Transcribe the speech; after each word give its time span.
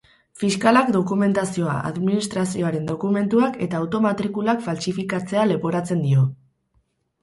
Fiskalak 0.43 0.87
dokumentazioa, 0.95 1.75
administrazioaren 1.91 2.89
dokumentuak 2.93 3.63
eta 3.69 3.81
auto-matrikulak 3.85 4.69
faltsifikatzea 4.69 5.49
leporatzen 5.55 6.07
dio. 6.11 6.31